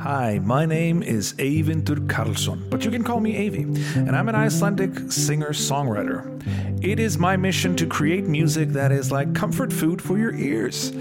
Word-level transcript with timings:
Hi, 0.00 0.40
my 0.42 0.64
name 0.64 1.02
is 1.02 1.34
Eyvindur 1.34 2.06
Karlsson, 2.06 2.70
but 2.70 2.86
you 2.86 2.90
can 2.90 3.04
call 3.04 3.20
me 3.20 3.46
Avi, 3.46 3.64
and 3.96 4.16
I'm 4.16 4.30
an 4.30 4.34
Icelandic 4.34 5.12
singer 5.12 5.50
songwriter. 5.50 6.42
It 6.82 6.98
is 6.98 7.18
my 7.18 7.36
mission 7.36 7.76
to 7.76 7.86
create 7.86 8.24
music 8.24 8.70
that 8.70 8.92
is 8.92 9.12
like 9.12 9.34
comfort 9.34 9.70
food 9.70 10.00
for 10.00 10.16
your 10.16 10.34
ears. 10.34 10.94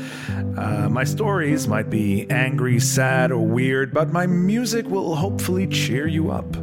Uh, 0.58 0.90
my 0.92 1.06
stories 1.06 1.66
might 1.66 1.90
be 1.90 2.30
angry, 2.30 2.78
sad, 2.82 3.32
or 3.32 3.40
weird, 3.40 3.94
but 3.94 4.12
my 4.12 4.28
music 4.28 4.86
will 4.88 5.16
hopefully 5.16 5.66
cheer 5.68 6.06
you 6.06 6.30
up. 6.30 6.58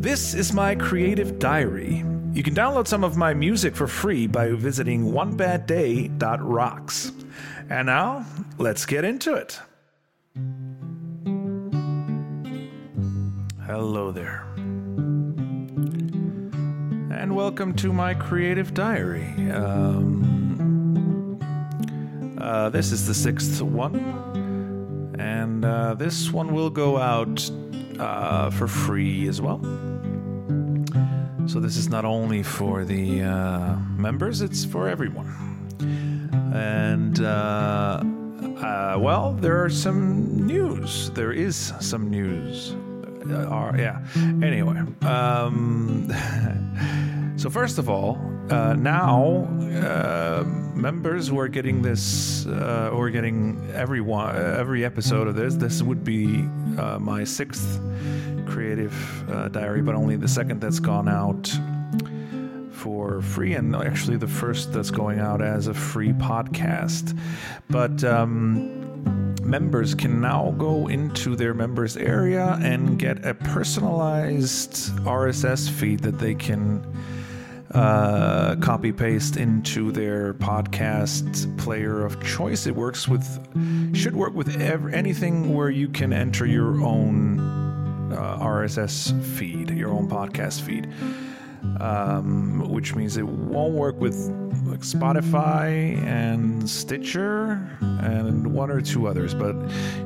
This 0.00 0.34
is 0.34 0.52
my 0.52 0.74
creative 0.74 1.38
diary. 1.38 2.04
You 2.32 2.42
can 2.42 2.56
download 2.56 2.88
some 2.88 3.04
of 3.04 3.16
my 3.16 3.34
music 3.34 3.76
for 3.76 3.86
free 3.86 4.26
by 4.26 4.50
visiting 4.50 5.12
onebadday.rocks. 5.12 7.12
And 7.70 7.86
now, 7.86 8.26
let's 8.58 8.84
get 8.84 9.04
into 9.04 9.34
it. 9.34 9.60
Hello 13.66 14.12
there. 14.12 14.46
And 17.10 17.34
welcome 17.34 17.74
to 17.74 17.92
my 17.92 18.14
creative 18.14 18.74
diary. 18.74 19.34
Um, 19.50 21.40
uh, 22.40 22.70
this 22.70 22.92
is 22.92 23.08
the 23.08 23.14
sixth 23.14 23.60
one. 23.60 23.96
And 25.18 25.64
uh, 25.64 25.94
this 25.94 26.30
one 26.30 26.54
will 26.54 26.70
go 26.70 26.96
out 26.96 27.50
uh, 27.98 28.50
for 28.50 28.68
free 28.68 29.26
as 29.26 29.40
well. 29.40 29.58
So 31.48 31.58
this 31.58 31.76
is 31.76 31.88
not 31.88 32.04
only 32.04 32.44
for 32.44 32.84
the 32.84 33.24
uh, 33.24 33.74
members, 33.96 34.42
it's 34.42 34.64
for 34.64 34.88
everyone. 34.88 35.26
And, 36.54 37.18
uh, 37.20 38.00
uh, 38.64 38.96
well, 39.00 39.32
there 39.32 39.60
are 39.64 39.70
some 39.70 40.46
news. 40.46 41.10
There 41.10 41.32
is 41.32 41.72
some 41.80 42.08
news. 42.08 42.76
Are 43.32 43.74
yeah. 43.76 44.04
Anyway, 44.42 44.78
um, 45.02 46.08
so 47.36 47.50
first 47.50 47.78
of 47.78 47.88
all, 47.88 48.18
uh, 48.50 48.74
now 48.74 49.48
uh, 49.82 50.44
members 50.74 51.28
who 51.28 51.38
are 51.38 51.48
getting 51.48 51.82
this, 51.82 52.46
uh, 52.46 52.90
are 52.92 53.10
getting 53.10 53.70
every 53.74 54.00
one, 54.00 54.36
every 54.36 54.84
episode 54.84 55.26
of 55.26 55.34
this, 55.34 55.54
this 55.54 55.82
would 55.82 56.04
be 56.04 56.48
uh, 56.78 56.98
my 57.00 57.24
sixth 57.24 57.80
creative 58.46 59.30
uh, 59.30 59.48
diary, 59.48 59.82
but 59.82 59.94
only 59.94 60.16
the 60.16 60.28
second 60.28 60.60
that's 60.60 60.78
gone 60.78 61.08
out 61.08 61.52
for 62.70 63.20
free, 63.22 63.54
and 63.54 63.74
actually 63.74 64.16
the 64.16 64.28
first 64.28 64.72
that's 64.72 64.90
going 64.90 65.18
out 65.18 65.42
as 65.42 65.66
a 65.66 65.74
free 65.74 66.12
podcast. 66.12 67.18
But 67.68 68.04
um, 68.04 68.85
members 69.46 69.94
can 69.94 70.20
now 70.20 70.54
go 70.58 70.88
into 70.88 71.36
their 71.36 71.54
members 71.54 71.96
area 71.96 72.58
and 72.62 72.98
get 72.98 73.24
a 73.24 73.34
personalized 73.34 74.72
RSS 75.04 75.70
feed 75.70 76.00
that 76.00 76.18
they 76.18 76.34
can 76.34 76.84
uh, 77.72 78.56
copy 78.56 78.92
paste 78.92 79.36
into 79.36 79.92
their 79.92 80.34
podcast 80.34 81.56
player 81.58 82.04
of 82.04 82.22
choice. 82.24 82.66
It 82.66 82.74
works 82.74 83.06
with, 83.06 83.26
should 83.94 84.16
work 84.16 84.34
with 84.34 84.60
ev- 84.60 84.92
anything 84.92 85.54
where 85.54 85.70
you 85.70 85.88
can 85.88 86.12
enter 86.12 86.46
your 86.46 86.80
own 86.82 87.40
uh, 88.12 88.38
RSS 88.38 89.20
feed, 89.22 89.70
your 89.70 89.90
own 89.90 90.08
podcast 90.08 90.62
feed 90.62 90.92
um, 91.80 92.70
which 92.70 92.94
means 92.94 93.16
it 93.16 93.26
won't 93.26 93.74
work 93.74 94.00
with 94.00 94.16
like 94.66 94.80
Spotify 94.80 95.96
and 96.04 96.68
Stitcher 96.68 97.60
and 97.80 98.52
one 98.52 98.70
or 98.70 98.80
two 98.80 99.06
others. 99.06 99.34
But 99.34 99.54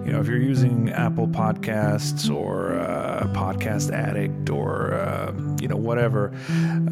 you 0.05 0.13
know, 0.13 0.21
if 0.21 0.27
you're 0.27 0.43
using 0.43 0.91
Apple 0.91 1.27
Podcasts 1.27 2.35
or 2.35 2.75
uh, 2.79 3.29
Podcast 3.33 3.93
Addict 3.93 4.51
or 4.51 4.95
uh, 4.95 5.33
you 5.61 5.69
know 5.69 5.77
whatever, 5.77 6.33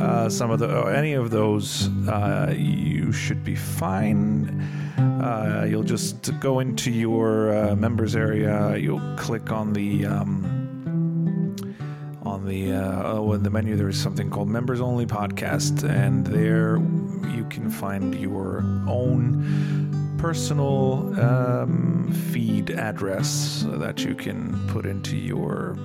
uh, 0.00 0.28
some 0.28 0.50
of 0.50 0.58
the 0.58 0.68
any 0.86 1.12
of 1.12 1.30
those, 1.30 1.88
uh, 2.08 2.54
you 2.56 3.12
should 3.12 3.44
be 3.44 3.54
fine. 3.54 4.60
Uh, 4.98 5.66
you'll 5.68 5.82
just 5.82 6.38
go 6.40 6.60
into 6.60 6.90
your 6.90 7.56
uh, 7.56 7.76
members 7.76 8.16
area. 8.16 8.76
You'll 8.76 9.16
click 9.16 9.52
on 9.52 9.72
the 9.72 10.06
um, 10.06 10.58
on 12.22 12.46
the 12.46 12.72
uh, 12.72 13.12
oh, 13.12 13.32
in 13.32 13.42
the 13.42 13.50
menu 13.50 13.74
there 13.76 13.88
is 13.88 14.00
something 14.00 14.30
called 14.30 14.48
members 14.48 14.80
only 14.80 15.06
podcast 15.06 15.88
and 15.88 16.26
there 16.26 16.78
you 17.34 17.44
can 17.44 17.70
find 17.70 18.14
your 18.14 18.58
own 18.86 20.16
personal 20.18 21.14
um, 21.20 22.12
feed 22.32 22.70
address 22.70 23.64
that 23.68 24.04
you 24.04 24.14
can 24.14 24.58
put 24.68 24.86
into 24.86 25.16
your 25.16 25.76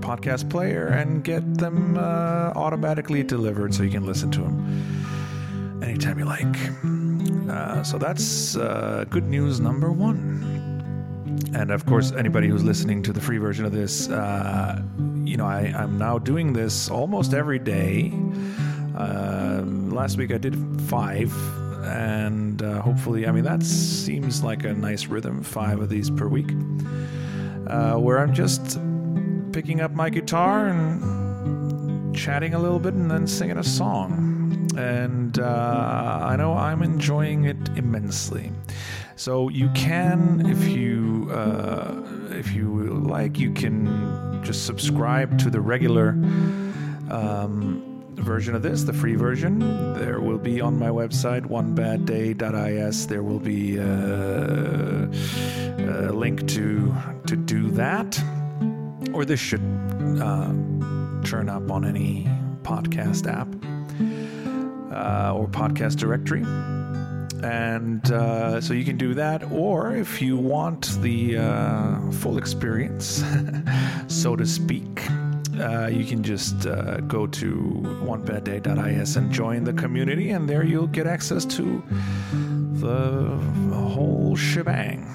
podcast 0.00 0.48
player 0.50 0.88
and 0.88 1.24
get 1.24 1.58
them 1.58 1.96
uh, 1.96 2.52
automatically 2.54 3.22
delivered 3.22 3.74
so 3.74 3.82
you 3.82 3.90
can 3.90 4.06
listen 4.06 4.30
to 4.30 4.40
them 4.40 5.80
anytime 5.82 6.18
you 6.18 6.24
like 6.24 7.50
uh, 7.50 7.82
so 7.82 7.98
that's 7.98 8.56
uh, 8.56 9.04
good 9.10 9.28
news 9.28 9.60
number 9.60 9.90
one 9.92 10.62
and 11.54 11.70
of 11.70 11.84
course, 11.84 12.12
anybody 12.12 12.48
who's 12.48 12.64
listening 12.64 13.02
to 13.02 13.12
the 13.12 13.20
free 13.20 13.36
version 13.36 13.66
of 13.66 13.72
this, 13.72 14.08
uh, 14.08 14.82
you 15.24 15.36
know, 15.36 15.44
I, 15.44 15.64
am 15.74 15.98
now 15.98 16.18
doing 16.18 16.54
this 16.54 16.88
almost 16.88 17.34
every 17.34 17.58
day. 17.58 18.10
Uh, 18.96 19.62
last 19.64 20.16
week 20.18 20.32
I 20.32 20.38
did 20.38 20.56
five, 20.82 21.32
and 21.84 22.62
uh, 22.62 22.80
hopefully, 22.80 23.26
I 23.26 23.32
mean, 23.32 23.44
that 23.44 23.62
seems 23.62 24.42
like 24.42 24.64
a 24.64 24.72
nice 24.72 25.06
rhythm, 25.06 25.42
five 25.42 25.80
of 25.80 25.88
these 25.88 26.10
per 26.10 26.28
week, 26.28 26.50
uh, 27.66 27.96
where 27.96 28.18
I'm 28.18 28.32
just 28.32 28.78
picking 29.52 29.80
up 29.80 29.92
my 29.92 30.10
guitar 30.10 30.68
and 30.68 32.14
chatting 32.14 32.54
a 32.54 32.58
little 32.58 32.78
bit 32.78 32.94
and 32.94 33.10
then 33.10 33.26
singing 33.26 33.58
a 33.58 33.64
song. 33.64 34.68
And 34.76 35.38
uh, 35.38 36.20
I 36.22 36.36
know 36.36 36.54
I'm 36.54 36.82
enjoying 36.82 37.44
it 37.44 37.56
immensely. 37.76 38.52
So 39.16 39.48
you 39.48 39.68
can, 39.74 40.46
if 40.46 40.66
you 40.68 41.28
uh, 41.30 42.02
if 42.30 42.52
you 42.52 42.68
like, 43.04 43.38
you 43.38 43.52
can 43.52 44.42
just 44.42 44.64
subscribe 44.66 45.38
to 45.38 45.50
the 45.50 45.60
regular 45.60 46.10
um, 47.10 47.91
version 48.22 48.54
of 48.54 48.62
this, 48.62 48.82
the 48.84 48.92
free 48.92 49.16
version. 49.16 49.58
There 49.94 50.20
will 50.20 50.38
be 50.38 50.60
on 50.60 50.78
my 50.78 50.88
website, 50.88 51.42
onebadday.is. 51.42 53.06
There 53.06 53.22
will 53.22 53.40
be 53.40 53.78
uh, 53.78 53.84
a 56.08 56.12
link 56.12 56.46
to 56.48 56.94
to 57.26 57.36
do 57.36 57.70
that, 57.72 58.22
or 59.12 59.24
this 59.24 59.40
should 59.40 59.62
uh, 60.20 60.52
turn 61.24 61.48
up 61.48 61.70
on 61.70 61.84
any 61.84 62.28
podcast 62.62 63.26
app 63.30 63.48
uh, 64.92 65.34
or 65.34 65.48
podcast 65.48 65.96
directory 65.96 66.42
and 67.42 68.12
uh, 68.12 68.60
so 68.60 68.72
you 68.72 68.84
can 68.84 68.96
do 68.96 69.14
that 69.14 69.42
or 69.50 69.96
if 69.96 70.22
you 70.22 70.36
want 70.36 71.00
the 71.02 71.36
uh, 71.38 72.10
full 72.12 72.38
experience 72.38 73.24
so 74.06 74.36
to 74.36 74.46
speak 74.46 75.02
uh, 75.60 75.86
you 75.86 76.04
can 76.04 76.22
just 76.22 76.66
uh, 76.66 76.98
go 77.00 77.26
to 77.26 77.80
onebadday.is 78.02 79.16
and 79.16 79.30
join 79.32 79.64
the 79.64 79.72
community 79.72 80.30
and 80.30 80.48
there 80.48 80.64
you'll 80.64 80.86
get 80.86 81.06
access 81.06 81.44
to 81.44 81.82
the 82.80 83.38
whole 83.74 84.34
shebang 84.36 85.06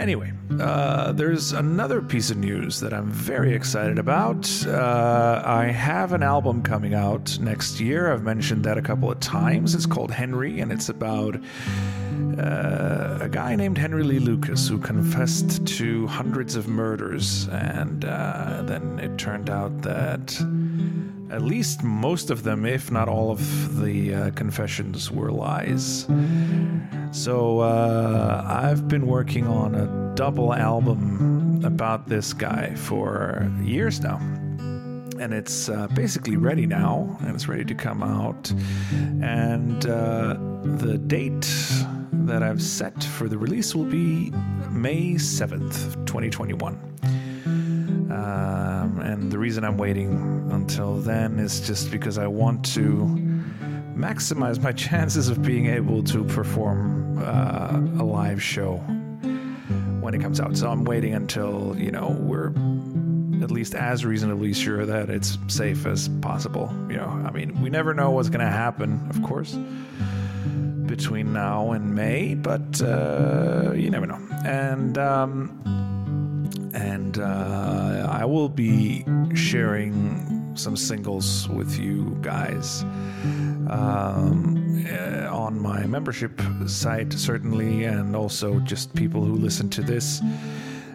Anyway, 0.00 0.32
uh, 0.58 1.12
there's 1.12 1.52
another 1.52 2.00
piece 2.00 2.30
of 2.30 2.38
news 2.38 2.80
that 2.80 2.94
I'm 2.94 3.10
very 3.10 3.54
excited 3.54 3.98
about. 3.98 4.48
Uh, 4.66 5.42
I 5.44 5.66
have 5.66 6.14
an 6.14 6.22
album 6.22 6.62
coming 6.62 6.94
out 6.94 7.38
next 7.38 7.80
year. 7.80 8.10
I've 8.10 8.22
mentioned 8.22 8.64
that 8.64 8.78
a 8.78 8.82
couple 8.82 9.10
of 9.10 9.20
times. 9.20 9.74
It's 9.74 9.84
called 9.84 10.10
Henry, 10.10 10.60
and 10.60 10.72
it's 10.72 10.88
about 10.88 11.36
uh, 12.38 13.18
a 13.20 13.28
guy 13.30 13.54
named 13.56 13.76
Henry 13.76 14.02
Lee 14.02 14.20
Lucas 14.20 14.66
who 14.66 14.78
confessed 14.78 15.66
to 15.66 16.06
hundreds 16.06 16.56
of 16.56 16.66
murders, 16.66 17.46
and 17.48 18.06
uh, 18.06 18.62
then 18.64 18.98
it 19.00 19.18
turned 19.18 19.50
out 19.50 19.82
that 19.82 20.34
at 21.30 21.42
least 21.42 21.82
most 21.82 22.30
of 22.30 22.42
them, 22.42 22.66
if 22.66 22.90
not 22.90 23.08
all 23.08 23.30
of 23.30 23.80
the 23.80 24.14
uh, 24.14 24.30
confessions, 24.32 25.10
were 25.10 25.30
lies. 25.30 26.06
So 27.12 27.60
uh, 27.60 28.44
I've 28.46 28.88
been 28.88 29.06
working 29.06 29.46
on 29.46 29.74
a 29.74 30.14
double 30.14 30.54
album 30.54 31.62
about 31.64 32.08
this 32.08 32.32
guy 32.32 32.74
for 32.74 33.50
years 33.62 34.00
now. 34.00 34.16
And 35.18 35.34
it's 35.34 35.68
uh, 35.68 35.86
basically 35.88 36.36
ready 36.36 36.66
now, 36.66 37.16
and 37.20 37.34
it's 37.34 37.46
ready 37.46 37.64
to 37.64 37.74
come 37.74 38.02
out. 38.02 38.50
And 39.22 39.84
uh, 39.86 40.36
the 40.78 40.98
date 40.98 41.46
that 42.26 42.42
I've 42.42 42.62
set 42.62 43.02
for 43.04 43.28
the 43.28 43.36
release 43.36 43.74
will 43.74 43.84
be 43.84 44.30
May 44.70 45.14
7th, 45.14 46.06
2021. 46.06 46.90
Um, 48.90 49.00
and 49.00 49.32
the 49.32 49.38
reason 49.38 49.64
I'm 49.64 49.76
waiting 49.76 50.48
until 50.50 50.96
then 50.96 51.38
is 51.38 51.60
just 51.60 51.90
because 51.90 52.18
I 52.18 52.26
want 52.26 52.64
to 52.74 52.82
maximize 53.94 54.62
my 54.62 54.72
chances 54.88 55.28
of 55.28 55.42
being 55.42 55.66
able 55.66 56.02
to 56.04 56.24
perform 56.24 57.18
uh, 57.18 58.02
a 58.02 58.04
live 58.04 58.42
show 58.42 58.76
when 60.00 60.14
it 60.14 60.20
comes 60.20 60.40
out. 60.40 60.56
So 60.56 60.70
I'm 60.70 60.84
waiting 60.84 61.14
until 61.14 61.76
you 61.78 61.90
know 61.90 62.16
we're 62.18 62.48
at 63.42 63.50
least 63.50 63.74
as 63.74 64.04
reasonably 64.04 64.52
sure 64.52 64.84
that 64.84 65.08
it's 65.08 65.38
safe 65.48 65.86
as 65.86 66.08
possible. 66.20 66.74
You 66.88 66.96
know, 66.96 67.08
I 67.26 67.30
mean, 67.30 67.60
we 67.62 67.70
never 67.70 67.94
know 67.94 68.10
what's 68.10 68.28
going 68.28 68.44
to 68.44 68.52
happen, 68.52 69.06
of 69.08 69.22
course, 69.22 69.54
between 70.86 71.32
now 71.32 71.72
and 71.72 71.94
May, 71.94 72.34
but 72.34 72.82
uh, 72.82 73.72
you 73.74 73.88
never 73.88 74.06
know. 74.06 74.18
And 74.44 74.98
um, 74.98 75.99
and 76.74 77.18
uh, 77.18 78.08
I 78.10 78.24
will 78.24 78.48
be 78.48 79.04
sharing 79.34 80.56
some 80.56 80.76
singles 80.76 81.48
with 81.48 81.78
you 81.78 82.18
guys 82.20 82.82
um, 83.70 84.84
uh, 84.90 85.28
on 85.30 85.60
my 85.60 85.86
membership 85.86 86.40
site, 86.66 87.12
certainly, 87.12 87.84
and 87.84 88.16
also 88.16 88.58
just 88.60 88.94
people 88.94 89.24
who 89.24 89.34
listen 89.34 89.68
to 89.70 89.82
this 89.82 90.20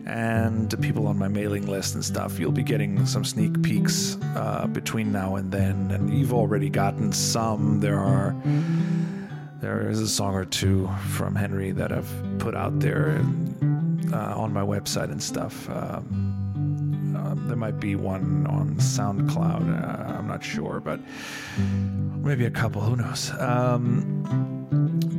and 0.05 0.69
the 0.69 0.77
people 0.77 1.07
on 1.07 1.17
my 1.17 1.27
mailing 1.27 1.65
list 1.65 1.95
and 1.95 2.05
stuff. 2.05 2.37
You'll 2.39 2.51
be 2.51 2.63
getting 2.63 3.05
some 3.05 3.25
sneak 3.25 3.61
peeks 3.63 4.17
uh, 4.35 4.67
between 4.67 5.11
now 5.11 5.35
and 5.35 5.51
then, 5.51 5.91
and 5.91 6.13
you've 6.13 6.33
already 6.33 6.69
gotten 6.69 7.11
some. 7.11 7.79
There 7.79 7.99
are 7.99 8.35
there 9.61 9.89
is 9.89 9.99
a 9.99 10.07
song 10.07 10.35
or 10.35 10.45
two 10.45 10.87
from 11.09 11.33
Henry 11.33 11.71
that 11.71 11.91
I've 11.91 12.11
put 12.37 12.55
out 12.55 12.79
there 12.79 13.19
uh, 14.13 14.35
on 14.35 14.53
my 14.53 14.61
website 14.61 15.11
and 15.11 15.21
stuff. 15.21 15.69
Um, 15.69 17.15
uh, 17.15 17.33
there 17.47 17.55
might 17.55 17.79
be 17.79 17.95
one 17.95 18.45
on 18.47 18.75
SoundCloud. 18.75 20.09
Uh, 20.09 20.17
I'm 20.17 20.27
not 20.27 20.43
sure, 20.43 20.79
but 20.79 20.99
maybe 21.57 22.45
a 22.45 22.51
couple. 22.51 22.81
Who 22.81 22.95
knows? 22.95 23.31
Um, 23.39 24.23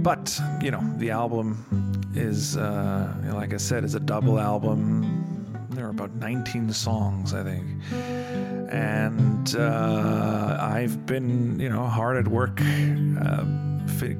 but 0.03 0.39
you 0.63 0.71
know, 0.71 0.83
the 0.99 1.11
album 1.11 1.93
is, 2.15 2.57
uh, 2.57 3.13
like 3.33 3.53
I 3.53 3.59
said, 3.59 3.85
is 3.85 3.95
a 3.95 4.01
double 4.01 4.39
album. 4.39 5.25
There 5.71 5.87
are 5.87 5.91
about 5.91 6.15
19 6.15 6.73
songs, 6.73 7.35
I 7.35 7.43
think, 7.43 7.67
and 8.73 9.55
uh, 9.57 10.57
I've 10.59 11.05
been, 11.05 11.59
you 11.61 11.69
know, 11.69 11.85
hard 11.85 12.17
at 12.17 12.29
work 12.29 12.61
uh, 12.61 13.45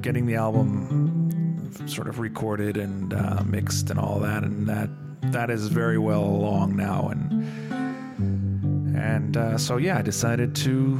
getting 0.01 0.25
the 0.27 0.35
album 0.35 1.26
sort 1.85 2.07
of 2.07 2.19
recorded 2.19 2.77
and 2.77 3.13
uh, 3.13 3.43
mixed 3.45 3.89
and 3.89 3.99
all 3.99 4.19
that, 4.19 4.43
and 4.43 4.67
that 4.67 4.89
that 5.31 5.49
is 5.49 5.67
very 5.67 5.97
well 5.97 6.23
along 6.23 6.75
now, 6.75 7.09
and 7.09 8.97
and 8.97 9.37
uh, 9.37 9.57
so 9.57 9.77
yeah, 9.77 9.97
I 9.97 10.01
decided 10.01 10.55
to 10.57 10.99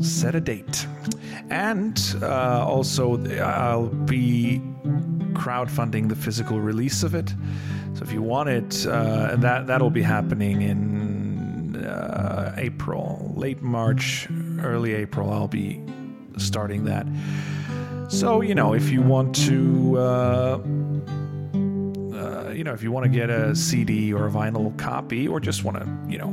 set 0.00 0.34
a 0.34 0.40
date, 0.40 0.86
and 1.50 1.98
uh, 2.22 2.64
also 2.66 3.22
I'll 3.42 3.88
be 3.88 4.60
crowdfunding 5.32 6.08
the 6.08 6.16
physical 6.16 6.60
release 6.60 7.02
of 7.02 7.14
it. 7.14 7.34
So 7.94 8.02
if 8.02 8.12
you 8.12 8.22
want 8.22 8.48
it, 8.48 8.86
uh, 8.86 9.36
that 9.36 9.66
that'll 9.66 9.90
be 9.90 10.02
happening 10.02 10.62
in 10.62 11.76
uh, 11.84 12.54
April, 12.56 13.32
late 13.36 13.62
March, 13.62 14.28
early 14.60 14.94
April. 14.94 15.32
I'll 15.32 15.48
be 15.48 15.82
starting 16.36 16.84
that. 16.84 17.06
So 18.08 18.40
you 18.40 18.54
know, 18.54 18.72
if 18.72 18.90
you 18.90 19.02
want 19.02 19.34
to, 19.46 19.98
uh, 19.98 20.60
uh 22.14 22.50
you 22.50 22.64
know, 22.64 22.72
if 22.72 22.82
you 22.82 22.90
want 22.90 23.04
to 23.04 23.10
get 23.10 23.28
a 23.28 23.54
CD 23.54 24.14
or 24.14 24.26
a 24.26 24.30
vinyl 24.30 24.76
copy, 24.78 25.28
or 25.28 25.40
just 25.40 25.62
want 25.62 25.76
to, 25.76 25.86
you 26.08 26.18
know, 26.18 26.30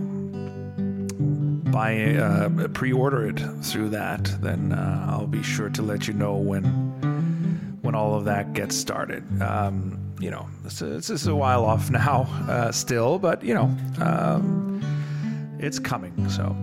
buy, 1.71 2.15
uh, 2.15 2.67
pre-order 2.69 3.27
it 3.27 3.39
through 3.61 3.89
that, 3.89 4.23
then 4.41 4.71
uh, 4.71 5.07
I'll 5.09 5.27
be 5.27 5.43
sure 5.43 5.69
to 5.69 5.81
let 5.81 6.07
you 6.07 6.13
know 6.13 6.35
when 6.35 6.63
when 7.81 7.93
all 7.93 8.15
of 8.15 8.23
that 8.25 8.53
gets 8.53 8.75
started. 8.75 9.23
Um, 9.41 9.99
you 10.19 10.31
know, 10.31 10.47
this 10.63 10.81
is, 10.81 11.07
this 11.07 11.21
is 11.21 11.27
a 11.27 11.35
while 11.35 11.65
off 11.65 11.89
now, 11.91 12.21
uh, 12.49 12.71
still, 12.71 13.19
but 13.19 13.43
you 13.43 13.53
know, 13.53 13.75
um, 13.99 14.81
it's 15.59 15.77
coming. 15.77 16.29
So. 16.29 16.55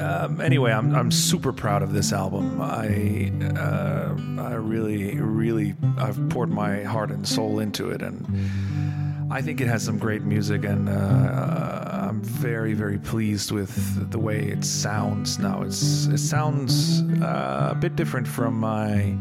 Um, 0.00 0.40
anyway, 0.40 0.72
I'm 0.72 0.94
I'm 0.94 1.10
super 1.10 1.52
proud 1.52 1.82
of 1.82 1.92
this 1.92 2.12
album. 2.12 2.60
I 2.60 3.32
uh, 3.58 4.14
I 4.40 4.54
really 4.54 5.18
really 5.18 5.74
I've 5.98 6.28
poured 6.28 6.50
my 6.50 6.82
heart 6.82 7.10
and 7.10 7.26
soul 7.26 7.60
into 7.60 7.90
it, 7.90 8.02
and 8.02 9.32
I 9.32 9.42
think 9.42 9.60
it 9.60 9.68
has 9.68 9.82
some 9.82 9.98
great 9.98 10.22
music, 10.22 10.64
and 10.64 10.88
uh, 10.88 11.84
I'm 12.08 12.22
very 12.22 12.74
very 12.74 12.98
pleased 12.98 13.50
with 13.52 14.10
the 14.10 14.18
way 14.18 14.40
it 14.40 14.64
sounds 14.64 15.38
now. 15.38 15.62
It's 15.62 16.06
it 16.06 16.18
sounds 16.18 17.02
uh, 17.22 17.70
a 17.72 17.74
bit 17.74 17.96
different 17.96 18.26
from 18.26 18.58
my 18.58 19.16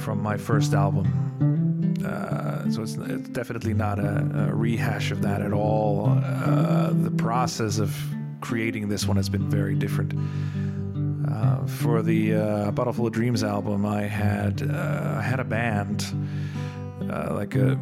from 0.00 0.22
my 0.22 0.36
first 0.36 0.74
album. 0.74 1.26
Uh, 2.04 2.70
so 2.70 2.82
it's, 2.82 2.94
it's, 2.96 3.28
definitely 3.28 3.74
not 3.74 3.98
a, 3.98 4.48
a, 4.48 4.54
rehash 4.54 5.10
of 5.10 5.20
that 5.20 5.42
at 5.42 5.52
all. 5.52 6.18
Uh, 6.24 6.90
the 6.92 7.10
process 7.10 7.78
of 7.78 7.94
creating 8.40 8.88
this 8.88 9.06
one 9.06 9.16
has 9.16 9.28
been 9.28 9.48
very 9.48 9.74
different. 9.74 10.14
Uh, 11.30 11.66
for 11.66 12.02
the 12.02 12.34
uh, 12.34 12.70
Bottle 12.72 12.92
Full 12.92 13.06
of 13.06 13.12
Dreams 13.12 13.44
album, 13.44 13.86
I 13.86 14.02
had 14.02 14.62
uh, 14.62 15.16
I 15.18 15.22
had 15.22 15.40
a 15.40 15.44
band, 15.44 16.04
uh, 17.10 17.34
like 17.34 17.54
a 17.54 17.78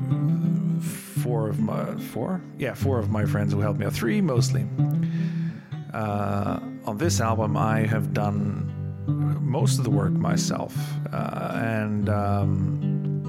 four 0.80 1.48
of 1.48 1.60
my 1.60 1.96
four, 1.96 2.42
yeah, 2.58 2.74
four 2.74 2.98
of 2.98 3.10
my 3.10 3.24
friends 3.24 3.52
who 3.52 3.60
helped 3.60 3.80
me 3.80 3.86
out, 3.86 3.92
three 3.92 4.20
mostly. 4.20 4.66
on 5.94 6.96
this 6.96 7.20
album, 7.20 7.56
I 7.56 7.80
have 7.80 8.12
done 8.12 8.74
most 9.40 9.78
of 9.78 9.84
the 9.84 9.90
work 9.90 10.12
myself, 10.12 10.76
uh, 11.12 11.52
and 11.54 12.08
um, 12.08 13.26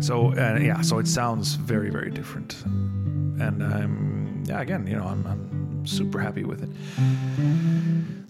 so 0.00 0.32
uh, 0.34 0.58
yeah, 0.60 0.80
so 0.80 0.98
it 0.98 1.08
sounds 1.08 1.54
very 1.54 1.90
very 1.90 2.10
different, 2.10 2.62
and 2.64 3.62
I'm 3.62 4.44
yeah 4.46 4.60
again 4.60 4.86
you 4.86 4.96
know 4.96 5.04
I'm, 5.04 5.26
I'm 5.26 5.59
super 5.84 6.18
happy 6.18 6.44
with 6.44 6.62
it. 6.62 6.70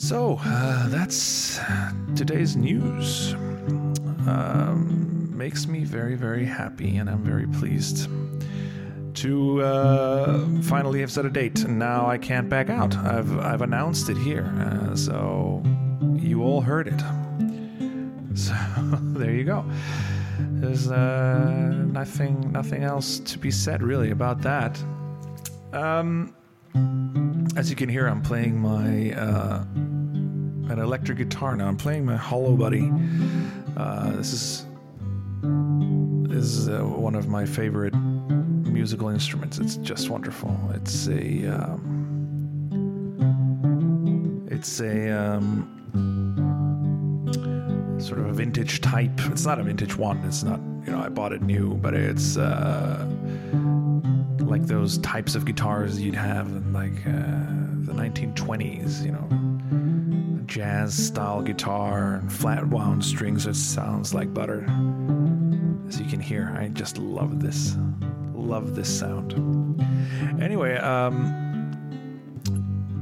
So 0.01 0.39
uh, 0.41 0.89
that's 0.89 1.61
today's 2.17 2.57
news. 2.57 3.35
Um, 4.27 5.37
makes 5.37 5.67
me 5.67 5.85
very 5.85 6.15
very 6.15 6.45
happy, 6.45 6.97
and 6.97 7.09
I'm 7.09 7.23
very 7.25 7.47
pleased 7.47 8.09
to 9.15 9.63
uh, 9.63 10.47
finally 10.63 11.01
have 11.01 11.11
set 11.11 11.27
a 11.27 11.31
date. 11.31 11.61
And 11.65 11.79
now 11.79 12.09
I 12.09 12.19
can't 12.19 12.49
back 12.49 12.71
out. 12.71 12.97
I've 12.97 13.39
I've 13.39 13.63
announced 13.63 14.09
it 14.09 14.17
here, 14.17 14.53
uh, 14.59 14.97
so 14.97 15.63
you 16.17 16.43
all 16.43 16.61
heard 16.61 16.89
it. 16.89 17.01
So 18.35 18.55
there 19.19 19.33
you 19.33 19.45
go. 19.45 19.65
There's 20.39 20.91
uh, 20.91 21.85
nothing, 21.87 22.53
nothing 22.53 22.85
else 22.85 23.19
to 23.21 23.39
be 23.39 23.51
said 23.51 23.83
really 23.83 24.11
about 24.11 24.41
that. 24.43 24.83
Um, 25.73 26.35
as 27.57 27.69
you 27.71 27.77
can 27.77 27.89
hear, 27.89 28.07
I'm 28.07 28.23
playing 28.23 28.59
my 28.59 29.13
uh, 29.13 29.65
an 29.73 30.79
electric 30.79 31.19
guitar 31.19 31.57
now. 31.57 31.67
I'm 31.69 31.77
playing 31.77 32.05
my 32.05 32.17
Hollow 32.17 32.57
Body. 32.57 32.91
Uh, 33.77 34.13
this 34.13 34.33
is 34.33 34.67
this 36.29 36.45
is 36.45 36.69
uh, 36.69 36.83
one 36.83 37.15
of 37.15 37.29
my 37.29 37.45
favorite 37.45 37.95
musical 37.95 39.09
instruments. 39.09 39.59
It's 39.59 39.77
just 39.77 40.11
wonderful. 40.11 40.57
It's 40.75 41.09
a 41.09 41.47
um, 41.49 42.01
it's 44.51 44.81
a 44.81 45.11
um, 45.11 45.77
sort 48.01 48.21
of 48.21 48.27
a 48.27 48.33
vintage 48.33 48.81
type. 48.81 49.19
It's 49.27 49.45
not 49.45 49.59
a 49.59 49.63
vintage 49.63 49.97
one. 49.97 50.19
It's 50.19 50.43
not, 50.43 50.61
you 50.87 50.93
know, 50.93 51.01
I 51.01 51.09
bought 51.09 51.33
it 51.33 51.43
new, 51.43 51.75
but 51.75 51.95
it's 51.95 52.37
uh, 52.37 53.07
like 54.51 54.67
those 54.67 54.99
types 54.99 55.37
of 55.37 55.45
guitars 55.45 56.01
you'd 56.01 56.15
have 56.15 56.49
in 56.49 56.73
like 56.73 57.07
uh, 57.07 57.47
the 57.87 57.93
1920s, 57.93 59.05
you 59.05 59.13
know, 59.13 60.45
jazz 60.47 60.93
style 60.93 61.41
guitar 61.41 62.15
and 62.17 62.33
flat 62.33 62.67
wound 62.67 63.05
strings 63.05 63.45
that 63.45 63.55
sounds 63.55 64.13
like 64.13 64.35
butter. 64.35 64.65
As 65.87 66.01
you 66.01 66.07
can 66.07 66.19
hear, 66.19 66.53
I 66.59 66.67
just 66.69 66.99
love 66.99 67.41
this. 67.41 67.77
Love 68.35 68.75
this 68.75 68.99
sound. 68.99 69.33
Anyway, 70.43 70.77
um, 70.79 71.37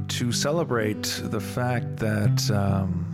to 0.07 0.31
celebrate 0.31 1.21
the 1.25 1.41
fact 1.41 1.97
that. 1.97 2.51
Um, 2.51 3.05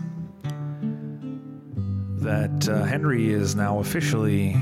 that 2.17 2.67
uh, 2.67 2.83
Henry 2.85 3.29
is 3.29 3.55
now 3.55 3.77
officially 3.77 4.57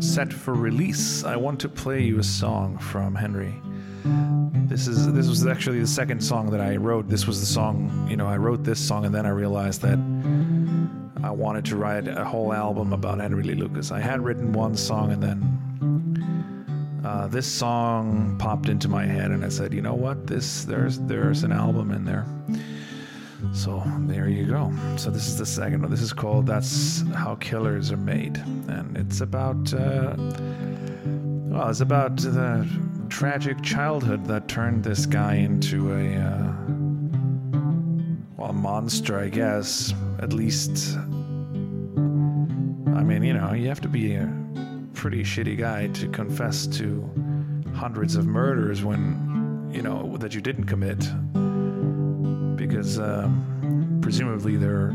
set 0.00 0.32
for 0.32 0.54
release, 0.54 1.24
I 1.24 1.36
want 1.36 1.60
to 1.60 1.68
play 1.68 2.02
you 2.02 2.18
a 2.18 2.22
song 2.22 2.78
from 2.78 3.14
Henry. 3.14 3.54
This 4.68 4.86
is 4.86 5.12
this 5.12 5.28
was 5.28 5.46
actually 5.46 5.80
the 5.80 5.86
second 5.86 6.20
song 6.22 6.50
that 6.50 6.60
I 6.60 6.76
wrote. 6.76 7.08
This 7.08 7.26
was 7.26 7.40
the 7.40 7.46
song, 7.46 8.06
you 8.08 8.16
know, 8.16 8.26
I 8.26 8.36
wrote 8.36 8.64
this 8.64 8.78
song 8.78 9.04
and 9.04 9.14
then 9.14 9.26
I 9.26 9.30
realized 9.30 9.82
that 9.82 9.98
I 11.22 11.30
wanted 11.30 11.64
to 11.66 11.76
write 11.76 12.06
a 12.06 12.24
whole 12.24 12.52
album 12.52 12.92
about 12.92 13.18
Henry 13.18 13.42
Lee 13.42 13.54
Lucas. 13.54 13.90
I 13.90 14.00
had 14.00 14.20
written 14.20 14.52
one 14.52 14.76
song 14.76 15.12
and 15.12 15.22
then 15.22 17.02
uh, 17.04 17.26
this 17.26 17.46
song 17.46 18.36
popped 18.38 18.68
into 18.68 18.88
my 18.88 19.04
head 19.04 19.30
and 19.30 19.44
I 19.44 19.48
said, 19.48 19.72
you 19.74 19.82
know 19.82 19.94
what, 19.94 20.26
this 20.26 20.64
there's 20.64 20.98
there's 21.00 21.42
an 21.42 21.52
album 21.52 21.90
in 21.90 22.04
there. 22.04 22.26
So 23.52 23.82
there 24.00 24.28
you 24.28 24.46
go. 24.46 24.72
So 24.96 25.10
this 25.10 25.26
is 25.26 25.36
the 25.36 25.46
second 25.46 25.82
one. 25.82 25.90
This 25.90 26.02
is 26.02 26.12
called 26.12 26.46
"That's 26.46 27.02
How 27.12 27.34
Killers 27.36 27.90
Are 27.92 27.96
Made," 27.96 28.36
and 28.68 28.96
it's 28.96 29.20
about 29.20 29.72
uh, 29.74 30.14
Well, 31.48 31.70
it's 31.70 31.80
about 31.80 32.18
the 32.18 32.68
tragic 33.08 33.62
childhood 33.62 34.26
that 34.26 34.48
turned 34.48 34.84
this 34.84 35.06
guy 35.06 35.36
into 35.36 35.92
a, 35.94 36.14
uh, 36.14 36.52
well, 38.36 38.50
a 38.50 38.52
monster, 38.52 39.18
I 39.18 39.28
guess. 39.30 39.94
At 40.20 40.34
least, 40.34 40.96
I 40.98 41.00
mean, 43.02 43.22
you 43.22 43.32
know, 43.32 43.54
you 43.54 43.66
have 43.68 43.80
to 43.80 43.88
be 43.88 44.14
a 44.14 44.30
pretty 44.92 45.22
shitty 45.22 45.56
guy 45.56 45.86
to 45.88 46.06
confess 46.08 46.66
to 46.66 47.10
hundreds 47.74 48.14
of 48.14 48.26
murders 48.26 48.84
when, 48.84 49.70
you 49.72 49.80
know, 49.80 50.18
that 50.18 50.34
you 50.34 50.42
didn't 50.42 50.66
commit. 50.66 51.10
Because 52.68 52.98
um, 52.98 53.98
presumably 54.02 54.56
there 54.56 54.76
are 54.76 54.94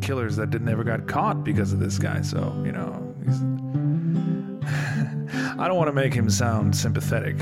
killers 0.00 0.36
that 0.36 0.50
didn't 0.50 0.68
ever 0.68 0.84
got 0.84 1.08
caught 1.08 1.42
because 1.42 1.72
of 1.72 1.80
this 1.80 1.98
guy. 1.98 2.22
So, 2.22 2.52
you 2.64 2.72
know. 2.72 3.00
I 5.58 5.66
don't 5.66 5.76
want 5.76 5.88
to 5.88 5.92
make 5.92 6.12
him 6.12 6.28
sound 6.28 6.76
sympathetic 6.76 7.36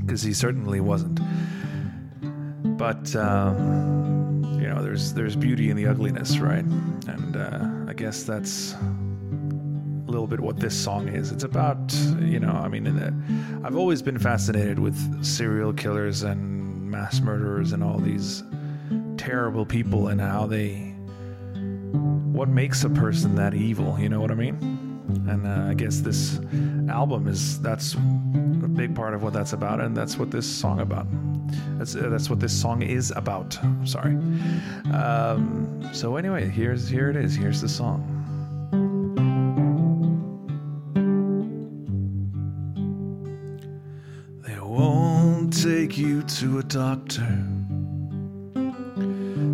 because 0.00 0.22
he 0.22 0.32
certainly 0.32 0.80
wasn't. 0.80 1.20
But 2.78 3.14
um, 3.16 4.58
you 4.60 4.68
know, 4.68 4.82
there's 4.82 5.12
there's 5.12 5.36
beauty 5.36 5.70
in 5.70 5.76
the 5.76 5.86
ugliness, 5.86 6.38
right? 6.38 6.64
And 6.64 7.36
uh, 7.36 7.90
I 7.90 7.94
guess 7.94 8.22
that's 8.22 8.74
a 8.74 10.10
little 10.10 10.26
bit 10.26 10.40
what 10.40 10.58
this 10.58 10.78
song 10.78 11.08
is. 11.08 11.32
It's 11.32 11.44
about 11.44 11.92
you 12.20 12.40
know, 12.40 12.52
I 12.52 12.68
mean, 12.68 12.86
I've 13.64 13.76
always 13.76 14.02
been 14.02 14.18
fascinated 14.18 14.78
with 14.78 15.24
serial 15.24 15.72
killers 15.72 16.22
and 16.22 16.61
mass 16.92 17.20
murderers 17.20 17.72
and 17.72 17.82
all 17.82 17.98
these 17.98 18.44
terrible 19.16 19.64
people 19.64 20.08
and 20.08 20.20
how 20.20 20.46
they 20.46 20.90
what 22.32 22.48
makes 22.48 22.84
a 22.84 22.90
person 22.90 23.34
that 23.34 23.54
evil 23.54 23.98
you 23.98 24.08
know 24.08 24.20
what 24.20 24.30
i 24.30 24.34
mean? 24.34 24.56
And 25.28 25.46
uh, 25.46 25.70
i 25.70 25.74
guess 25.74 26.00
this 26.00 26.38
album 26.88 27.26
is 27.26 27.60
that's 27.60 27.94
a 27.94 28.68
big 28.68 28.94
part 28.94 29.14
of 29.14 29.22
what 29.22 29.32
that's 29.32 29.52
about 29.52 29.80
and 29.80 29.96
that's 29.96 30.16
what 30.16 30.30
this 30.30 30.46
song 30.46 30.80
about. 30.80 31.06
That's 31.78 31.96
uh, 31.96 32.08
that's 32.08 32.30
what 32.30 32.40
this 32.40 32.58
song 32.58 32.82
is 32.82 33.12
about. 33.16 33.58
Sorry. 33.84 34.14
Um, 34.92 35.90
so 35.92 36.16
anyway 36.16 36.48
here's 36.48 36.88
here 36.88 37.10
it 37.10 37.16
is. 37.16 37.34
Here's 37.34 37.60
the 37.60 37.68
song 37.68 38.11
take 45.62 45.96
you 45.96 46.24
to 46.24 46.58
a 46.58 46.62
doctor 46.64 47.38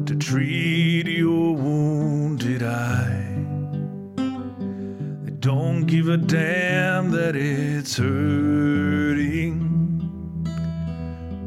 to 0.07 0.17
treat 0.19 1.07
your 1.07 1.55
wounded 1.55 2.63
eye. 2.63 3.45
They 4.17 5.33
don't 5.33 5.85
give 5.85 6.09
a 6.09 6.17
damn 6.17 7.11
that 7.11 7.37
it's 7.37 7.99
hurting. 7.99 9.59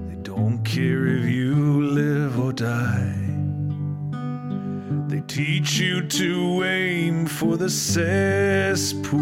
They 0.10 0.22
don't 0.22 0.64
care 0.64 1.08
if 1.08 1.26
you 1.26 1.82
live 1.82 2.40
or 2.40 2.54
die. 2.54 3.16
They 5.08 5.22
teach 5.22 5.80
you 5.80 6.08
to 6.08 6.64
aim 6.66 7.26
for 7.26 7.58
the 7.58 7.70
cesspool 7.70 9.18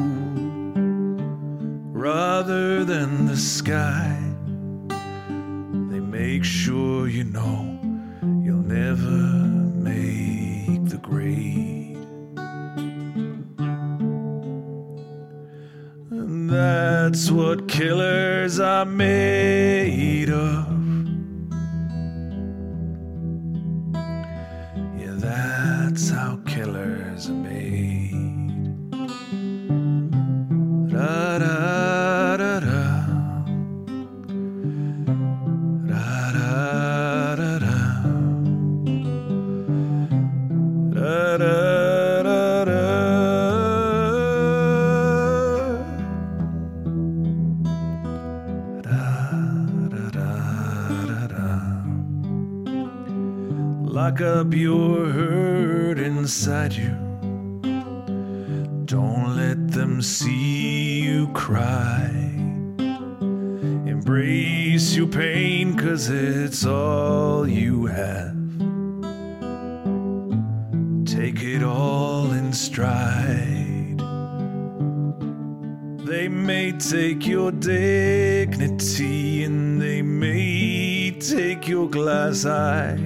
rather 1.94 2.84
than 2.84 3.26
the 3.26 3.38
sky. 3.38 4.29
Make 6.40 6.46
sure 6.46 7.10
you 7.10 7.26
know 7.26 7.78
you'll 8.22 8.64
never 8.64 9.20
make 9.90 10.86
the 10.90 10.98
grade. 10.98 11.98
And 16.12 16.50
that's 16.50 17.30
what 17.30 17.68
killers 17.68 18.58
are 18.62 18.86
made 18.86 20.30
of. 20.30 20.66
Yeah, 24.98 25.16
that's 25.18 26.10
how 26.10 26.40
killers 26.46 27.30
are 27.30 27.34
made. 27.34 28.92
Da 30.90 31.49
cry. 61.70 62.10
Embrace 63.94 64.96
your 64.96 65.08
pain, 65.08 65.78
cause 65.78 66.10
it's 66.10 66.66
all 66.66 67.48
you 67.48 67.86
have. 67.86 68.36
Take 71.06 71.44
it 71.44 71.64
all 71.64 72.32
in 72.32 72.54
stride. 72.54 73.98
They 76.06 76.28
may 76.28 76.72
take 76.72 77.28
your 77.28 77.52
dignity 77.52 79.44
and 79.44 79.82
they 79.82 80.02
may 80.02 81.12
take 81.12 81.68
your 81.68 81.88
glass 81.90 82.46
eye, 82.46 82.98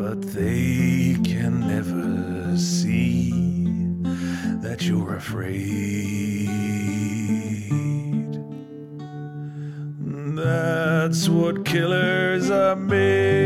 but 0.00 0.22
they 0.22 1.16
can 1.24 1.60
never 1.74 2.56
see 2.56 3.44
that 4.62 4.82
you're 4.82 5.16
afraid. 5.16 6.83
What 11.28 11.64
killers 11.64 12.50
are 12.50 12.76
made 12.76 13.43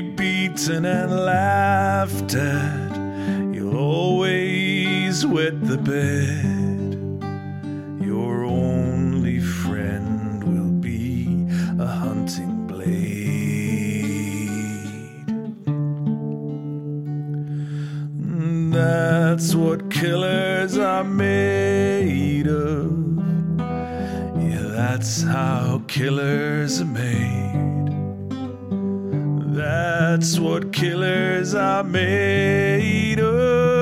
be 0.00 0.48
beaten 0.48 0.84
and 0.84 1.10
laughed 1.10 2.34
at. 2.34 2.96
You'll 3.54 3.76
always 3.76 5.26
wet 5.26 5.60
the 5.66 5.78
bed. 5.78 6.94
Your 8.04 8.44
only 8.44 9.40
friend 9.40 10.44
will 10.44 10.70
be 10.80 11.46
a 11.80 11.86
hunting 11.86 12.66
blade. 12.66 13.08
That's 18.72 19.54
what 19.54 19.90
killers 19.90 20.78
are 20.78 21.04
made 21.04 22.46
of. 22.46 23.18
Yeah, 23.58 24.68
that's 24.76 25.22
how 25.22 25.82
killers 25.88 26.80
are 26.80 26.84
made. 26.84 27.47
That's 30.10 30.38
what 30.38 30.72
killers 30.72 31.54
are 31.54 31.84
made 31.84 33.20
of. 33.20 33.77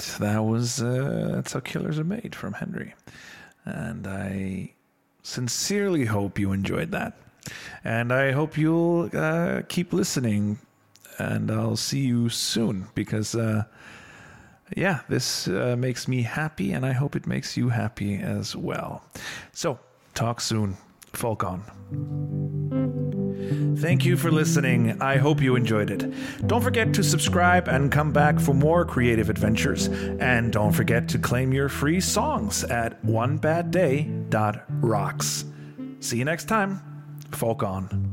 Right, 0.00 0.18
that 0.20 0.44
was 0.44 0.82
uh, 0.82 1.32
that's 1.34 1.52
how 1.52 1.60
killers 1.60 1.98
are 1.98 2.04
made 2.04 2.34
from 2.34 2.54
Henry, 2.54 2.94
and 3.64 4.06
I 4.06 4.72
sincerely 5.22 6.06
hope 6.06 6.38
you 6.38 6.52
enjoyed 6.52 6.90
that, 6.92 7.18
and 7.84 8.12
I 8.12 8.32
hope 8.32 8.56
you'll 8.56 9.10
uh, 9.12 9.62
keep 9.68 9.92
listening, 9.92 10.58
and 11.18 11.50
I'll 11.50 11.76
see 11.76 12.00
you 12.00 12.28
soon 12.28 12.86
because. 12.94 13.34
Uh, 13.34 13.64
yeah, 14.76 15.00
this 15.08 15.48
uh, 15.48 15.74
makes 15.76 16.06
me 16.06 16.22
happy, 16.22 16.70
and 16.70 16.86
I 16.86 16.92
hope 16.92 17.16
it 17.16 17.26
makes 17.26 17.56
you 17.56 17.70
happy 17.70 18.14
as 18.14 18.54
well. 18.54 19.02
So, 19.52 19.80
talk 20.14 20.40
soon. 20.40 20.76
Folk 21.12 21.42
on. 21.42 22.59
Thank 23.80 24.04
you 24.04 24.18
for 24.18 24.30
listening. 24.30 25.00
I 25.00 25.16
hope 25.16 25.40
you 25.40 25.56
enjoyed 25.56 25.90
it. 25.90 26.12
Don't 26.46 26.60
forget 26.60 26.92
to 26.94 27.02
subscribe 27.02 27.66
and 27.66 27.90
come 27.90 28.12
back 28.12 28.38
for 28.38 28.54
more 28.54 28.84
creative 28.84 29.30
adventures. 29.30 29.86
And 29.86 30.52
don't 30.52 30.72
forget 30.72 31.08
to 31.08 31.18
claim 31.18 31.54
your 31.54 31.70
free 31.70 32.00
songs 32.00 32.62
at 32.64 33.02
onebadday.rocks. 33.02 35.44
See 36.00 36.18
you 36.18 36.26
next 36.26 36.44
time. 36.44 36.82
Folk 37.32 37.62
on. 37.62 38.09